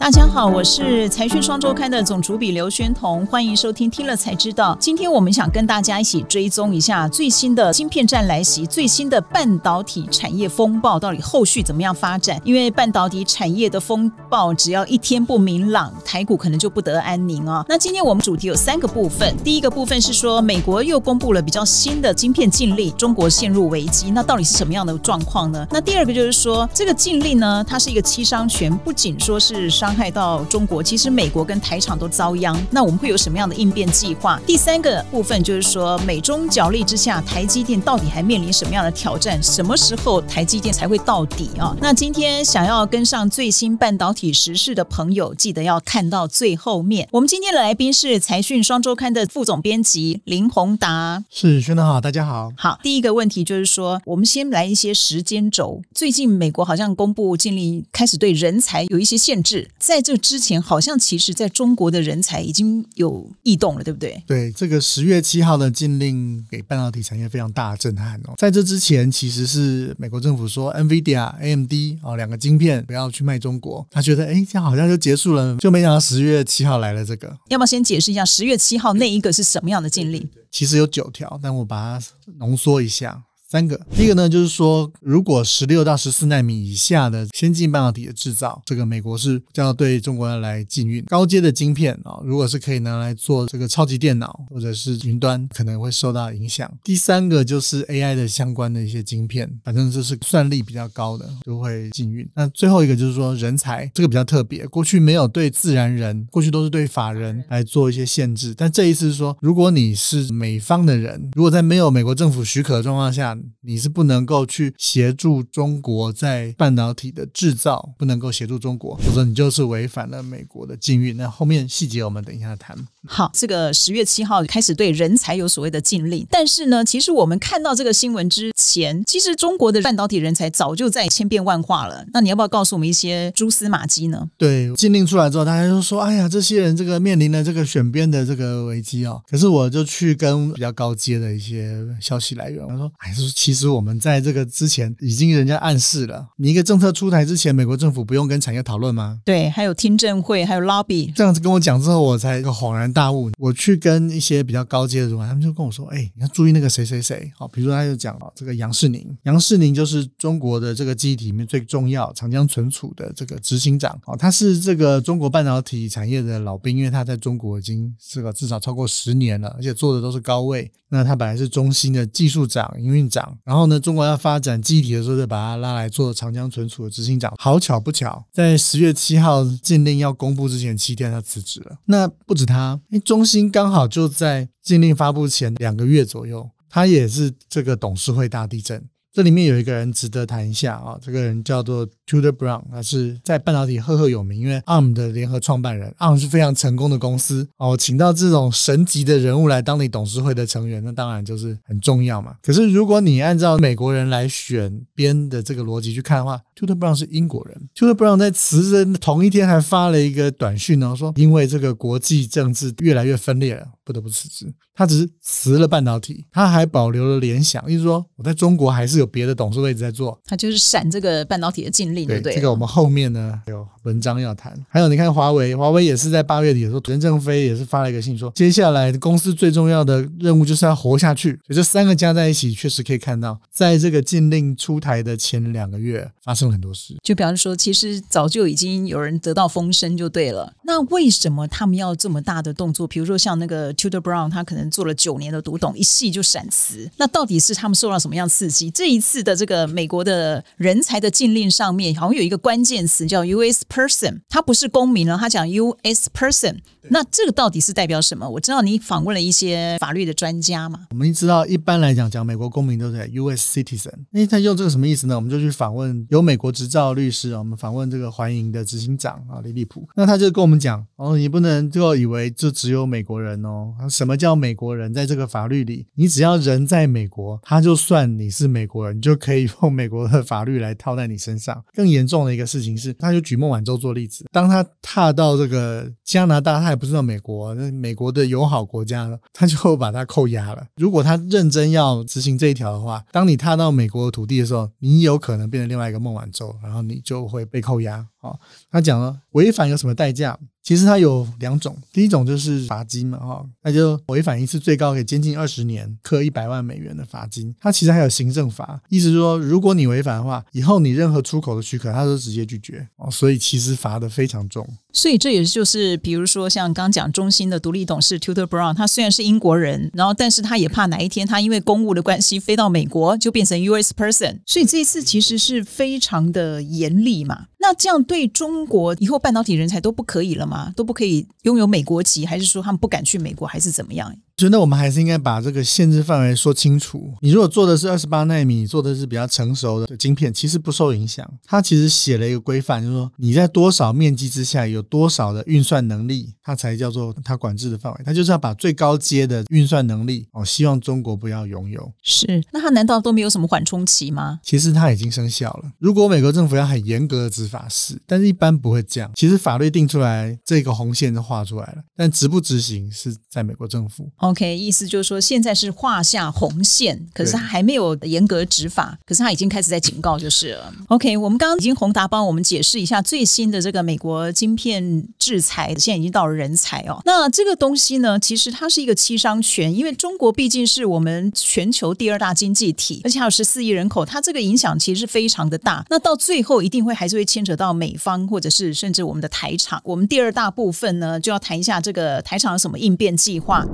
[0.00, 4.74] 大家好，我是财讯双周刊的总主笔刘轩彤，欢迎收听听了才知道。
[4.80, 12.40] 今天我们想跟大家一起追踪一下最新的芯片战来袭，最新的半导体产业风暴到底后续怎么样发展？
[12.44, 17.62] 因为半导体产业的风暴只要一天不明朗，台股可能就不得安宁啊。
[17.68, 25.66] 那今天我们主题有三个部分，第一个部分是说美国又公布了比较新的晶片禁令，中国陷入危机，那到底是什么样的状况呢？
[25.70, 29.89] 那第二个就是说这个禁令呢，它是一个七伤拳，不仅说是伤。
[29.90, 32.56] 伤害到中国，其实美国跟台厂都遭殃。
[32.70, 34.40] 那我们会有什么样的应变计划？
[34.46, 39.42] 第三个部分就是说，美中角力之下，台积电到底还面临什么样的挑战？
[39.42, 41.76] 什么时候台积电才会到底啊？
[41.80, 47.08] 那今天想要跟上最新半导体时事的朋友，记得要看到最后面。
[47.10, 52.52] 我们今天的来宾是财讯双周刊的副总编辑林宏达，是宣德好，大家好。
[52.56, 55.82] 好，第一个问题就是说，我们先来一些时间轴。
[55.92, 59.68] 最近美国好像公布禁令，开始对人才有一些限制。
[59.80, 64.22] 在这之前，好像其实在中国的人才已经有异动了，对不对？
[64.26, 68.34] 对，这个十月七号的禁令给半导体产业非常大的震撼哦。
[68.36, 77.34] 在这之前，其实是美国政府说 NVIDIA、AMD 哦两个晶片不要去卖中国，他觉得哎这样好像就结束了，就没想到十月七号来了这个。
[77.48, 80.28] 要不要先解释一下十月七号那一个是什么样的禁令？
[80.50, 82.06] 其实有九条，但我把它
[82.38, 83.22] 浓缩一下。
[83.50, 91.04] 三个，第一个呢，就是说，如果十六到十四纳米以下的先进半导体的制造，这个美国是将要对中国要来禁运。
[91.06, 96.72] 高阶的晶片啊，如果是可以拿来做这个超级电脑或者是云端，可能会受到影响。
[96.84, 102.24] 第三个就是 AI 的相关的一些晶片，反正就是算力比较高的就会禁运。
[102.36, 121.16] 那最后一个就是说人才，这个比较特别，过去没有对自然人，过去都是对法人来做一些限制，但这一次是说，如果你是美方的人，如果在没有美国政府许可的状况下，你是不能够去协助中国在半导体的制造，不能够协助中国，否则你就是违反了美国的禁运。
[121.16, 122.76] 那后面细节我们等一下谈。
[123.06, 132.04] 好，这个十月七号开始对人才有所谓的禁令，但是呢，其实我们看到这个新闻之前，其实中国的半导体人才早就在千变万化了。
[132.12, 134.28] 那你要不要告诉我们一些蛛丝马迹呢？
[134.36, 149.18] 对，禁令出来之后，大家就说：“哎呀，这些人这个面临了这个选边的这个危机哦。”可是我就去跟比较高阶的一些消息来源，我说：“哎，说其实。”其实我们在这个之前已经人家暗示了，你一个政策出台之前，美国政府不用跟产业讨论吗？
[149.22, 151.12] 对，还有听证会，还有 lobby。
[151.14, 153.30] 这样子跟我讲之后，我才恍然大悟。
[153.38, 163.98] 我去跟一些比较高阶的主管，他们就跟我说：“哎，你要注意那个谁谁谁。”好，比如说他就讲了这个杨世宁，杨世宁就是中国的这个记忆体里面最重要、长江存储的这个执行长。
[164.06, 170.70] 哦，他是这个中国半导体产业的老兵，因为他在中国已经这个至少超过十年了，而且做的都是高位。
[170.92, 173.38] 那他本来是中芯的技术长、营运长。
[173.44, 177.32] 然后呢，中国要发展记忆体的时候，就把他拉来做长江存储的执行长。
[177.38, 181.78] 好巧不巧，在十月七号禁令要公布之前七天，他辞职了。
[181.84, 188.88] 那不止他，因为中兴刚好就在禁令发布前两个月左右，它也是这个董事会大地震。
[189.12, 197.76] 这里面有一个人值得谈一下啊，这个人叫做 Tudor Brown，他是在半导体赫赫有名，因为 ARM 的联合创办人，ARM 是非常成功的公司哦。
[197.76, 202.36] 请到这种神级的人物来当你董事会的成员，那当然就是很重要嘛。
[202.40, 214.54] 可是如果你按照美国人来选边的这个逻辑去看的话，Tudor Brown 是英国人，Tudor Brown 在辞职同一天还发了一个短讯呢，说因为这个国际政治越来越分裂了，不得不辞职。
[214.72, 220.18] 他只是辞了半导体，他还保留了联想，意思说我在中国还是有别的董事位置在做。
[220.24, 222.34] 他就是闪这个半导体的禁令，对不对？
[222.34, 224.54] 这个我们后面呢有文章要谈。
[224.68, 231.32] 还有你看华为，华为也是在八月底的时候，任正非也是发了一个信说，接下来公司最重要的任务就是要活下去。
[231.46, 236.96] 所以这三个加在一起，确实可以看到，在这个禁令出台的前两个月，发生了很多事。
[237.02, 240.52] 就比方说，其实早就已经有人得到风声，就对了。
[240.64, 242.86] 那为什么他们要这么大的动作？
[242.86, 246.88] 比如说像那个 Tudor Brown，他可能做了九年的独董，一夕就闪辞。
[246.96, 248.70] 那到底是他们受到什么样刺激？
[248.70, 253.64] 这一次的这个美国的人才的禁令上面，好像有一个关键词叫 U.S.
[253.70, 256.10] person，他不是公民了，他讲 U.S.
[256.12, 256.58] person。
[256.88, 258.28] 那这个到底是代表什么？
[258.28, 260.86] 我知道你访问了一些法律的专家嘛。
[260.90, 263.60] 我们知道一般来讲，讲美国公民都是 U.S.
[263.60, 263.92] citizen。
[264.10, 265.14] 那他用这个什么意思呢？
[265.14, 269.88] 我们就去访问有美国执照律师啊，我们访问这个环营的执行长啊李立普。
[269.94, 273.72] 那他就跟我们讲哦，你不能就以为就只有美国人哦。
[273.88, 274.92] 什么叫美国人？
[274.92, 281.62] 在这个法律里，你只要人在美国，他就算你是美国人，你就可以用美国的法律来套在你身上。
[281.72, 290.66] 更严重的一个事情是，他就举孟晚州做例子，当他踏到这个加拿大，他也不知道美国，那美国的友好国家了，他就把他扣押了。
[290.76, 298.06] 如果他认真要执行这一条的话，当你踏到美国的土地的时候，你有可能变成另外一个孟晚舟，然后你就会被扣押。
[298.18, 298.38] 好，
[298.70, 300.38] 他讲了违反有什么代价？
[300.62, 307.54] 其实它有两种，第一种就是罚金嘛，哈，那就违反一次最高可以监禁二十年，科一百万美元的罚金。
[307.58, 314.68] 它其实还有行政罚，意思说，如果你违反的话，以后你任何出口的许可，它都直接拒绝哦，所以其实罚得非常重。
[314.92, 327.46] 所以这也就是，比如说像刚讲中心的独立董事 Tudor Brown，他虽然是英国人，然后但是他也怕哪一天他因为公务的关系飞到美国就变成 US person，所以这一次其实是非常的严厉嘛。
[327.62, 330.72] 那这样对中国以后半导体人才都不可以了吗？
[330.74, 334.16] 都不可以拥有美国籍，还是说他们不敢去美国，还是怎么样？
[334.40, 337.12] 觉得我们还是应该把这个限制范围说清楚。
[337.20, 341.30] 你如果做的是二十八纳米，做的是比较成熟的晶片，其实不受影响。
[341.44, 348.00] 它其实写了一个规范，就是说你在多少面积之下有多少的运算能力，它才叫做它管制的范围。
[348.04, 351.92] 它就是要把最高阶的运算能力哦，希望中国不要拥有。
[352.02, 354.40] 是，那它难道都没有什么缓冲期吗？
[354.42, 355.70] 其实它已经生效了。
[355.78, 359.10] 如果美国政府要很严格的执法是，但是一般不会这样。
[359.14, 364.10] 其实法律定出来，这个红线就画出来了，但执不执行是在美国政府。
[364.30, 370.72] OK，意思就是说，现在是画下红线，可是他还没有严格执法，可是他已经开始在警告，就是了。
[370.86, 377.00] OK，我们刚刚已经宏达帮我们解释一下最新的这个美国晶片制裁，现在已经到了人才哦。
[377.04, 385.84] 那这个东西呢，其实它是一个七伤拳，因为中国毕竟是我们全球第二大经济体，而且还有十四亿人口，它这个影响其实是非常的大。
[385.90, 389.80] 那到最后一定会还是会牵扯到美方，或者是甚至我们的台厂。
[389.84, 393.66] 我们第二大部分呢，就要谈一下这个台厂有什么应变计划。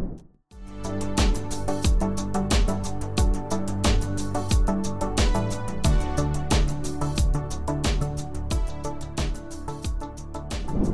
[0.86, 1.15] thank you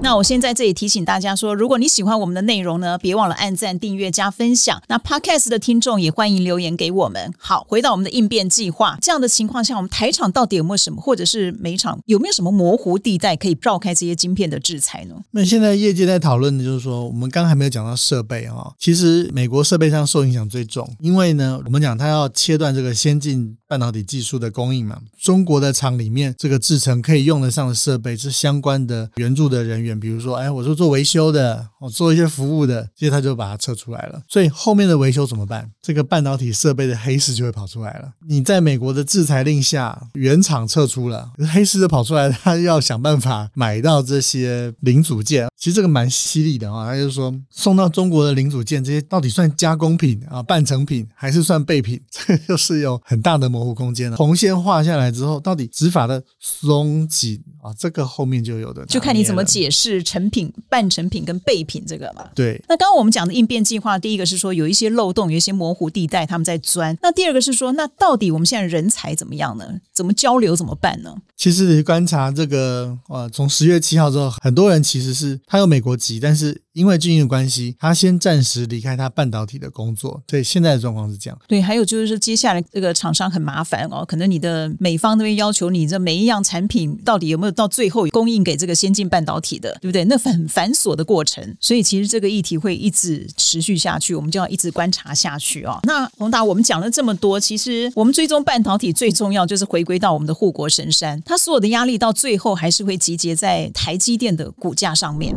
[0.03, 4.83] 那我先在这里提醒大家说，如果你喜欢我们的内容呢，别忘了按赞、订阅、加分享。
[4.89, 7.33] 那 Podcast 的听众也欢迎留言给我们。
[7.39, 15.15] 好，回到我们的应变计划，这样的情况下，我们台厂到底有没有什么，或者是美厂有没有什么模糊地带可以绕开这些晶片的制裁呢？
[15.31, 29.99] 那现在业界在讨论的就是说，我们刚刚还没有讲到设备啊、哦，其实美国设备上受影响最重，因为呢，我们讲它要切断这个先进半导体技术的供应嘛，中国的厂里面这个制程可以用得上的设备是相关的援助的人员。
[29.99, 34.21] 比如说，哎，我是做维修的，我做一些服务的，其实他就把它撤出来了。
[34.29, 35.71] 所以后面的维修怎么办？
[35.81, 38.13] 这个半导体设备的黑市就会跑出来了。
[38.29, 45.49] 你在美国的制裁令下，原厂撤出了，黑市就跑出来，他要想办法买到这些零组件。
[45.57, 51.99] 其实这个蛮犀利的啊，他就说送到中国的零组件，这些到底算加工品啊、半成品，还是算备品？
[52.11, 54.17] 这就是有很大的模糊空间了。
[54.17, 60.03] 红线画下来之后，到底执法的松紧啊，这个后面就有的，就看你怎么解释。
[60.03, 62.29] 成品、半成品跟备品这个嘛？
[62.35, 62.63] 对。
[62.69, 66.97] 那刚刚我们讲的应变计划，第一个是说有一些漏洞，有一些模糊地带，他们在钻。
[67.01, 69.65] 那第二个是说，那到底我们现在人才怎么样呢？
[69.95, 70.55] 怎么交流？
[70.55, 71.15] 怎么办呢？
[71.37, 76.63] 其实你观察这个，呃，从十月七号之后，很多人其实是他有美国籍，但是。
[76.73, 80.23] 因为军营的关系，他先暂时离开他半导体的工作。
[80.27, 81.39] 对，现在的状况是这样。
[81.47, 90.07] 对，还有就是接下来这个厂商很麻麻烦哦，可能你的美方那边要求你这每一样产品到底有没有到最后供应给这个先进半导体的，对不对？
[90.07, 95.79] 那很繁琐的过程，所以其实这个议题会一直持续下去，我们就要一直观察下去哦。
[95.83, 105.37] 那宏达，我们讲了这么多，其实我们追踪半导体最重要就是回归到我们的护国神山，它所有的压力到最后还是会集结在台积电的股价上面。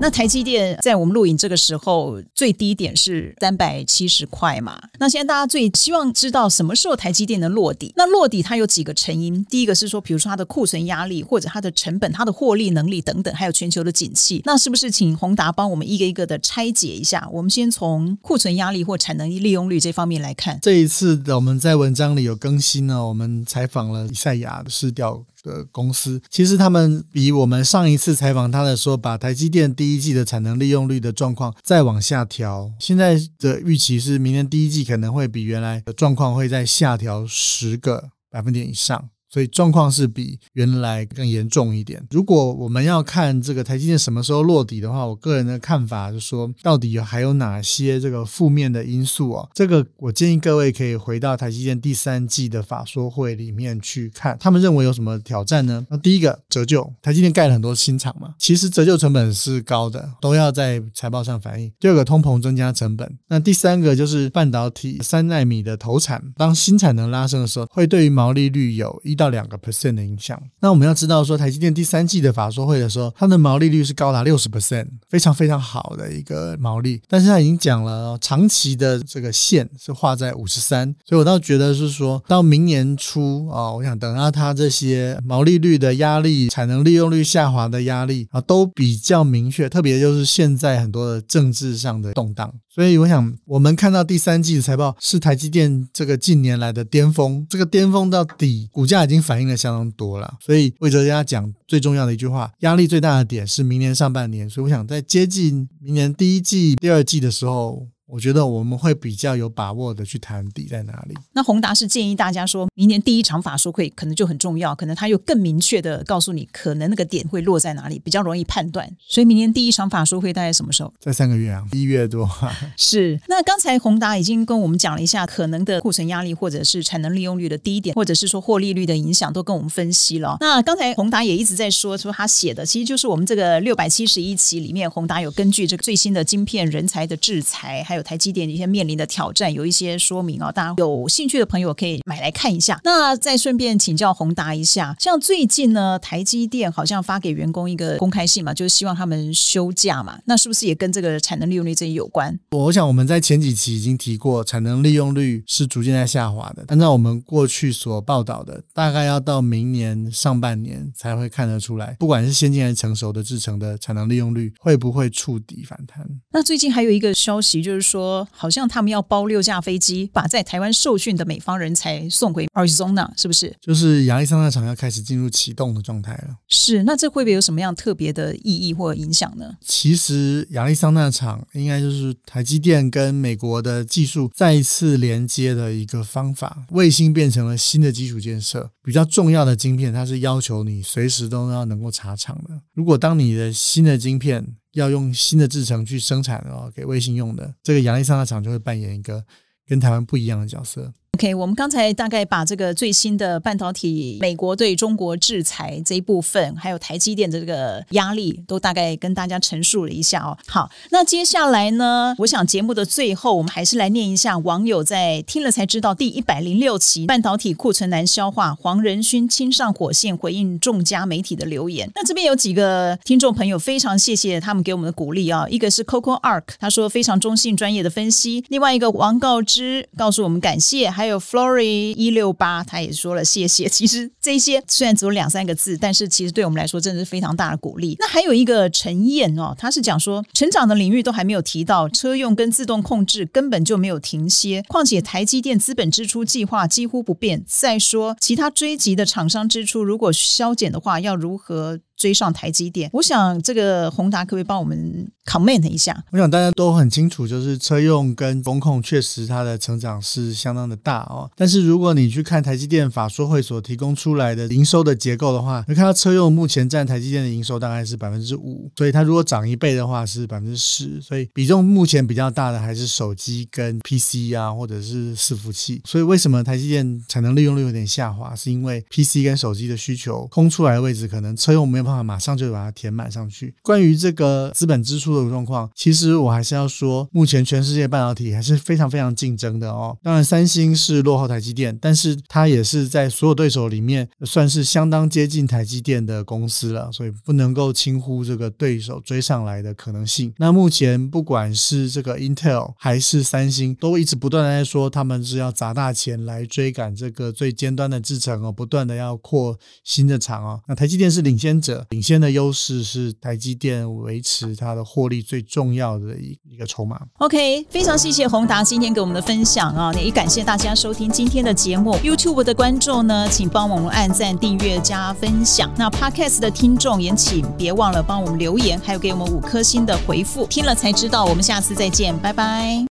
[0.00, 4.80] 那台积电在我们录影这个时候最低点是三百七十块嘛？
[4.98, 7.92] 那现在大家最希望知道什么时候台积电能落底？
[7.96, 9.44] 那落底它有几个成因？
[9.44, 14.40] 第一个是说，比如说它的库存压力，或者它的成本、它的获利能力等等，还有全球的景气。
[14.46, 17.28] 那是不是请宏达帮我们一个一个的拆解一下？
[17.30, 20.58] 我们先从库存压力或产能利用率这方面来看。
[20.62, 25.22] 这一次的我们在文章里有更新呢，我们采访了以赛亚的市调。
[25.42, 32.72] 的公司其实他们比我们上一次采访他的时候，把台积电第一季的产能利用率的状况再往下调。
[32.78, 39.10] 现在的预期是明年第一季可能会比原来的状况会再下调十个百分点以上。
[39.30, 42.02] 所以状况是比原来更严重一点。
[42.10, 49.48] 如果我们要看这个台积电什么时候落底的话，我个人的看法就是说，到底还有哪些这个负面的因素哦？
[49.54, 55.86] 这个我建议各位可以回到台积电第三季的法说会里面去看，他们认为有什么挑战呢？
[55.88, 61.72] 那第一个折旧，台积电盖了很多新厂嘛，其实折旧成本是高的，都要在财报上反映。
[61.78, 63.18] 第二个，通膨增加成本。
[63.28, 70.42] 那第三个就是半导体三纳米的投产，当新产能拉升的时候，会对于毛利率有一到两个 percent 的影响。
[70.60, 77.02] 那我们要知道说，台积电第三季的法说会的时候，它的毛利率是高达六十 percent，非常非常好的一个毛利。
[77.06, 89.68] 但是它已经讲了，长期的这个线是画在五十三，所以我倒觉得是说到明年初啊，我想等到它这些毛利率的压力、产能利用率下滑的压力啊，都比较明确。
[89.68, 92.50] 特别就是现在很多的政治上的动荡。
[92.72, 100.38] 所以我想，我们看到第三季的财报是台积电这个近年来的巅峰，这个巅峰到底股价已经反映了相当多了。
[100.40, 104.48] 所以魏哲家讲最重要的一句话，压力最大的点是明年上半年。
[104.48, 107.88] 所以我想在接近明年第一季、第二季的时候。
[108.10, 111.14] 我觉得我们会比较有把握的去谈底在哪里。
[111.32, 118.90] 那宏达是建议大家说，明年第一场法说会可能就很重要，可能他又更明确的告诉你，可能那个点会落在哪里，比较容易判断。
[119.06, 120.92] 所以明年第一场法说会大概什么时候？
[120.98, 122.28] 在三个月啊，一月多。
[122.76, 123.20] 是。
[123.28, 130.36] 那刚才宏达已经跟我们讲了一下可能的库存压力，或者是产能利用率的低点，或者是说获利率的影响，都跟我们分析了。
[130.40, 138.80] 那刚才宏达也一直在说，说他写的其实就是我们这个六百七十一期里面，宏达有根据这个最新的晶片人才的制裁，还有台积电的一些面。
[138.90, 142.80] 临的挑战有一些说明啊，大家有兴趣的朋友可以买来看一下。
[142.82, 152.36] 那再顺便请教宏达一下，像最近呢，台积电好像发给员工一个公开信嘛，就是希望他们休假嘛，那是不是也跟这个产能利用率这一有关？
[152.50, 156.64] 我想我们在前几期已经提过，产能利用率是逐渐在下滑的。
[156.66, 166.04] 按照我们过去所报道的，大概要到明年上半年才会看得出来，不管是先进还是成熟的制程的产能利用率会不会触底反弹。
[166.32, 168.60] 那最近还有一个消息，就是说好像。
[168.70, 173.52] 他们要包六架飞机，把在台湾受训的美方人才送回 Arizona，是不是？
[173.60, 176.36] 就是亚利桑那厂要开始进入启动的状态了。
[176.46, 179.56] 是，那这会不会有什么样特别的意义或影响呢？
[179.60, 186.64] 其实亚利桑那厂应该就是台积电跟美国的技术再一次连接的一个方法。
[186.70, 192.60] 卫星变成了新的基础建设，比较重要的晶片，它是要求你随时都要能够查厂的。
[192.74, 199.24] 如果当你的新的晶片，要用新的制程去生产哦，给卫星用的，这个亚利桑的厂就会扮演一个
[199.66, 200.92] 跟台湾不一样的角色。
[201.20, 210.34] OK，我们刚才大概把这个最新的半导体美国对中国制裁这一部分，还有台积电的这个压力，都大概跟大家陈述了一下哦。
[210.46, 221.86] 好，那接下来呢，我想节目的最后，我们还是来念一下网友在听了才知道第一百零六期半导体库存难消化，黄仁勋亲上火线回应众家媒体的留言。
[221.94, 225.46] 那这边有几个听众朋友，非常谢谢他们给我们的鼓励啊。
[225.50, 228.42] 一个是 Coco Ark，他说非常中性专业的分析。
[228.48, 231.09] 另外一个王告知告诉我们感谢，还有。
[231.10, 233.68] 有 Flory 一六八，他也说了谢谢。
[233.68, 237.96] 其实这些虽然只有两三个字，但是其实对我们来说真的是非常大的鼓励。
[237.98, 244.62] 那还有一个陈燕哦，他是讲说成长的领域都还没有提到，车用跟自动控制根本就没有停歇。
[244.68, 247.44] 况且台积电资本支出计划几乎不变。
[247.46, 251.80] 再说其他追及的厂商支出如果削减的话，要如何？
[252.00, 256.02] 追上台积电，我想这个宏达可不可以帮我们 comment 一下？
[256.10, 261.30] 我想大家都很清楚，就是车用跟风控确实它的成长是相当的大哦。
[261.36, 275.82] 但是如果你去看台积电法说会所提供出来的营收的结构的话，你看到车用目前占台积电的营收大概是百分之五，所以它如果涨一倍的话是百分之十，所以比重目前比较大的还是手机跟 PC 啊，或者是伺服器。
[275.84, 278.34] 所以为什么台积电产能利用率有点下滑？
[278.34, 282.10] 是因为 PC 跟手机的需求空出来的位置，可能车用没有办法。
[282.10, 283.54] 马上就把它填满上去。
[283.62, 289.96] 关于这个资本支出的状况，其实我还是要说，目前全世界半导体还是非常非常竞争的哦。
[290.02, 300.32] 当然，三星是落后台积电，但是它也是在所有对手里面算是相当接近台积电的公司了，所以不能够轻忽这个对手追上来的可能性。
[300.38, 310.60] 那目前不管是这个 Intel 还是三星，都一直不断的在说他们是要砸大钱来追赶这个最尖端的制程哦，不断的要扩新的厂哦。
[310.66, 311.79] 那台积电是领先者。
[311.88, 317.00] 领先的优势是台积电维持它的获利最重要的一一个筹码。
[317.18, 321.94] OK，非常谢谢宏达今天给我们的分享啊，也感谢大家收听今天的节目。
[321.96, 325.72] YouTube 的观众呢，请帮我们按赞、订阅、加分享。
[325.76, 330.46] 那 Podcast 的听众也请别忘了帮我们留言，还有给我们五颗星的回复。
[330.46, 332.86] 听了才知道，我们下次再见，拜拜。